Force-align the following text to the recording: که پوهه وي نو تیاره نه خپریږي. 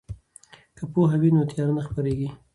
که 0.77 0.83
پوهه 0.93 1.17
وي 1.21 1.29
نو 1.35 1.41
تیاره 1.51 1.73
نه 1.77 1.81
خپریږي. 1.87 2.29